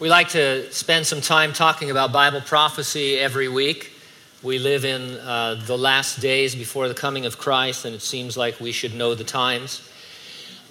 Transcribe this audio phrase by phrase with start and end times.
[0.00, 3.90] We like to spend some time talking about Bible prophecy every week.
[4.44, 8.36] We live in uh, the last days before the coming of Christ, and it seems
[8.36, 9.90] like we should know the times.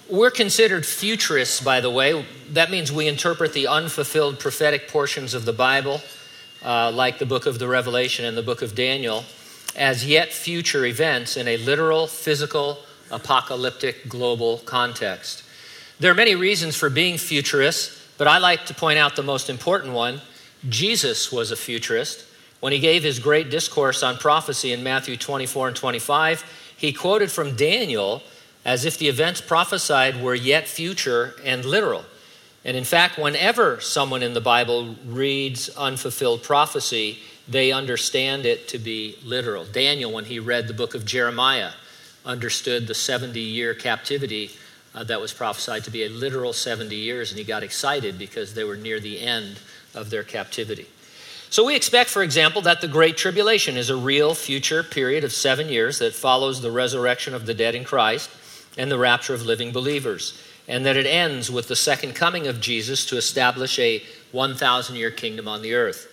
[0.08, 2.24] We're considered futurists, by the way.
[2.52, 6.00] That means we interpret the unfulfilled prophetic portions of the Bible,
[6.64, 9.24] uh, like the book of the Revelation and the book of Daniel,
[9.76, 12.78] as yet future events in a literal, physical,
[13.10, 15.42] apocalyptic, global context.
[16.00, 17.97] There are many reasons for being futurists.
[18.18, 20.20] But I like to point out the most important one.
[20.68, 22.24] Jesus was a futurist.
[22.60, 26.44] When he gave his great discourse on prophecy in Matthew 24 and 25,
[26.76, 28.22] he quoted from Daniel
[28.64, 32.04] as if the events prophesied were yet future and literal.
[32.64, 38.78] And in fact, whenever someone in the Bible reads unfulfilled prophecy, they understand it to
[38.78, 39.64] be literal.
[39.64, 41.70] Daniel, when he read the book of Jeremiah,
[42.26, 44.50] understood the 70 year captivity
[44.98, 48.54] uh, that was prophesied to be a literal 70 years, and he got excited because
[48.54, 49.60] they were near the end
[49.94, 50.88] of their captivity.
[51.50, 55.32] So, we expect, for example, that the Great Tribulation is a real future period of
[55.32, 58.28] seven years that follows the resurrection of the dead in Christ
[58.76, 62.60] and the rapture of living believers, and that it ends with the second coming of
[62.60, 66.08] Jesus to establish a 1,000 year kingdom on the earth.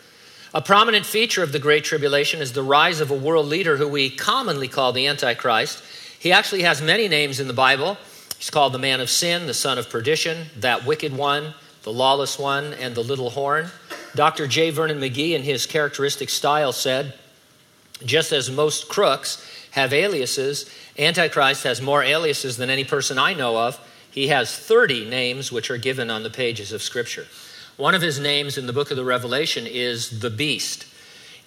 [0.54, 3.88] A prominent feature of the Great Tribulation is the rise of a world leader who
[3.88, 5.84] we commonly call the Antichrist.
[6.20, 7.98] He actually has many names in the Bible.
[8.38, 12.38] He's called the man of sin, the son of perdition, that wicked one, the lawless
[12.38, 13.70] one, and the little horn.
[14.16, 14.48] Dr.
[14.48, 14.70] J.
[14.70, 17.14] Vernon McGee, in his characteristic style, said
[18.04, 23.58] just as most crooks have aliases, Antichrist has more aliases than any person I know
[23.58, 23.80] of.
[24.12, 27.26] He has 30 names which are given on the pages of Scripture.
[27.78, 30.86] One of his names in the book of the Revelation is the beast.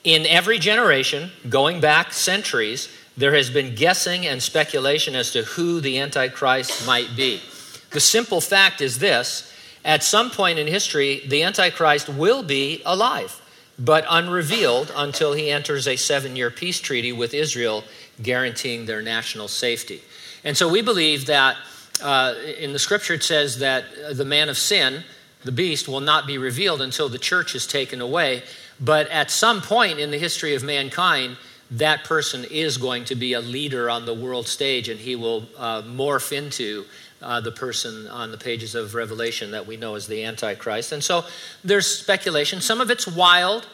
[0.04, 5.80] In every generation, going back centuries, there has been guessing and speculation as to who
[5.80, 7.42] the Antichrist might be.
[7.90, 9.52] The simple fact is this
[9.84, 13.40] at some point in history, the Antichrist will be alive,
[13.76, 17.82] but unrevealed until he enters a seven year peace treaty with Israel,
[18.22, 20.00] guaranteeing their national safety.
[20.44, 21.56] And so we believe that
[22.00, 25.02] uh, in the scripture it says that the man of sin,
[25.44, 28.44] the beast, will not be revealed until the church is taken away.
[28.80, 31.36] But at some point in the history of mankind,
[31.70, 35.46] that person is going to be a leader on the world stage and he will
[35.56, 36.84] uh, morph into
[37.20, 40.92] uh, the person on the pages of Revelation that we know as the Antichrist.
[40.92, 41.24] And so
[41.64, 42.60] there's speculation.
[42.60, 43.66] Some of it's wild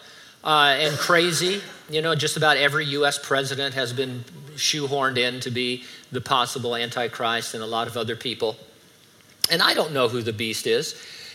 [0.42, 1.60] uh, and crazy.
[1.90, 3.18] You know, just about every U.S.
[3.18, 4.24] president has been
[4.56, 8.56] shoehorned in to be the possible Antichrist and a lot of other people.
[9.50, 10.94] And I don't know who the beast is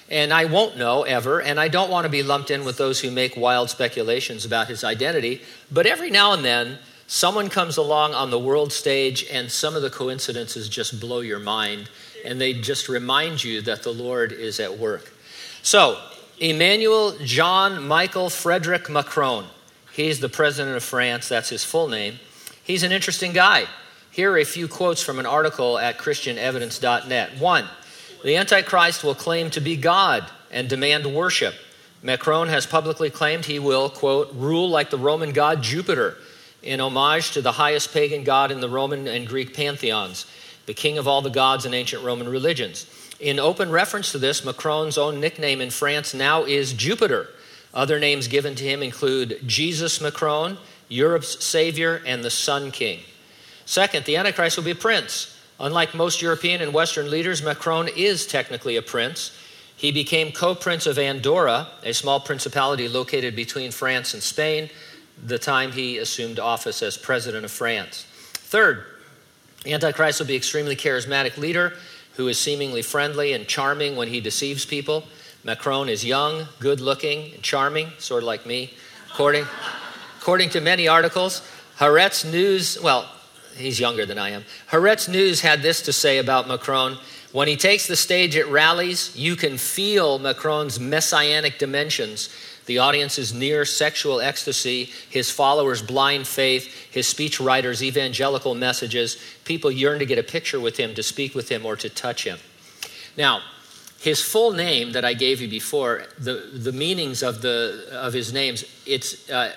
[0.09, 2.99] and I won't know ever, and I don't want to be lumped in with those
[2.99, 5.41] who make wild speculations about his identity.
[5.71, 9.81] But every now and then, someone comes along on the world stage, and some of
[9.81, 11.89] the coincidences just blow your mind,
[12.25, 15.13] and they just remind you that the Lord is at work.
[15.61, 15.99] So,
[16.39, 19.45] Emmanuel John Michael Frederick Macron.
[19.91, 22.19] He's the president of France, that's his full name.
[22.63, 23.65] He's an interesting guy.
[24.11, 27.37] Here are a few quotes from an article at ChristianEvidence.net.
[27.39, 27.65] One,
[28.23, 31.55] the Antichrist will claim to be God and demand worship.
[32.01, 36.17] Macron has publicly claimed he will, quote, rule like the Roman god Jupiter,
[36.61, 40.25] in homage to the highest pagan god in the Roman and Greek pantheons,
[40.65, 42.85] the king of all the gods in ancient Roman religions.
[43.19, 47.27] In open reference to this, Macron's own nickname in France now is Jupiter.
[47.73, 53.01] Other names given to him include Jesus Macron, Europe's Savior, and the Sun King.
[53.65, 55.38] Second, the Antichrist will be a prince.
[55.59, 59.31] Unlike most European and Western leaders, Macron is technically a prince.
[59.75, 64.69] He became co prince of Andorra, a small principality located between France and Spain,
[65.25, 68.05] the time he assumed office as president of France.
[68.33, 68.85] Third,
[69.65, 71.73] Antichrist will be extremely charismatic leader
[72.15, 75.05] who is seemingly friendly and charming when he deceives people.
[75.43, 78.73] Macron is young, good looking, and charming, sort of like me,
[79.11, 79.45] according,
[80.19, 81.41] according to many articles.
[81.77, 83.09] Haaretz News, well,
[83.55, 84.45] he's younger than I am.
[84.71, 86.97] Haaretz News had this to say about Macron.
[87.31, 92.29] When he takes the stage at rallies, you can feel Macron's messianic dimensions.
[92.65, 99.17] The audience's near sexual ecstasy, his followers' blind faith, his speech writers' evangelical messages.
[99.43, 102.25] People yearn to get a picture with him, to speak with him, or to touch
[102.25, 102.39] him.
[103.17, 103.41] Now,
[103.99, 108.31] his full name that I gave you before, the, the meanings of, the, of his
[108.31, 109.53] names, it's, uh,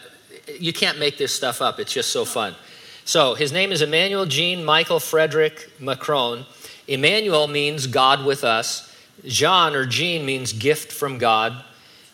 [0.59, 1.79] you can't make this stuff up.
[1.79, 2.55] It's just so fun.
[3.05, 6.47] So his name is Emmanuel Jean Michael Frederick Macron.
[6.87, 8.95] Emmanuel means God with us.
[9.25, 11.65] Jean or Jean means gift from God.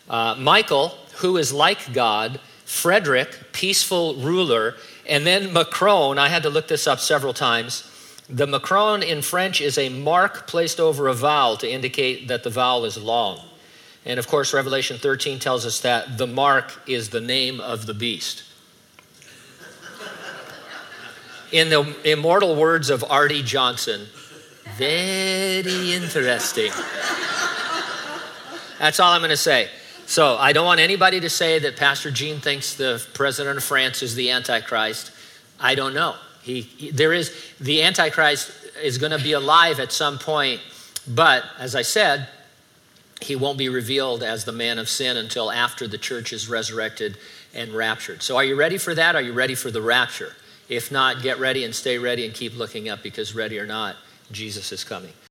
[0.09, 2.39] Uh, Michael, who is like God.
[2.65, 4.75] Frederick, peaceful ruler.
[5.07, 7.85] And then Macron, I had to look this up several times.
[8.29, 12.51] The Macron in French is a mark placed over a vowel to indicate that the
[12.51, 13.41] vowel is long.
[14.05, 17.93] And of course, Revelation 13 tells us that the mark is the name of the
[17.93, 18.43] beast.
[21.51, 24.07] In the immortal words of Arte Johnson,
[24.77, 26.71] very interesting.
[28.77, 29.69] That's all I'm going to say.
[30.05, 34.01] So I don't want anybody to say that Pastor Gene thinks the president of France
[34.01, 35.11] is the Antichrist.
[35.59, 36.15] I don't know.
[36.41, 38.51] He, he there is the Antichrist
[38.81, 40.61] is going to be alive at some point,
[41.07, 42.27] but as I said,
[43.21, 47.17] he won't be revealed as the man of sin until after the church is resurrected
[47.53, 48.23] and raptured.
[48.23, 49.15] So, are you ready for that?
[49.15, 50.33] Are you ready for the rapture?
[50.69, 53.95] If not, get ready and stay ready and keep looking up because, ready or not,
[54.31, 55.13] Jesus is coming.